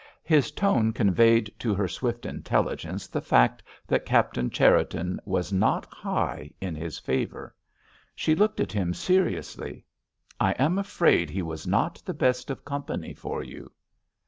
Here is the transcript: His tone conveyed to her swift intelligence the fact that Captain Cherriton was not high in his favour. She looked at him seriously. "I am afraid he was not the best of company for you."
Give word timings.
His 0.23 0.49
tone 0.49 0.93
conveyed 0.93 1.53
to 1.59 1.75
her 1.75 1.87
swift 1.87 2.25
intelligence 2.25 3.05
the 3.05 3.21
fact 3.21 3.61
that 3.85 4.03
Captain 4.03 4.49
Cherriton 4.49 5.19
was 5.25 5.53
not 5.53 5.85
high 5.93 6.49
in 6.59 6.73
his 6.73 6.97
favour. 6.97 7.53
She 8.15 8.33
looked 8.33 8.59
at 8.59 8.71
him 8.71 8.95
seriously. 8.95 9.85
"I 10.39 10.53
am 10.53 10.79
afraid 10.79 11.29
he 11.29 11.43
was 11.43 11.67
not 11.67 12.01
the 12.03 12.15
best 12.15 12.49
of 12.49 12.65
company 12.65 13.13
for 13.13 13.43
you." 13.43 13.69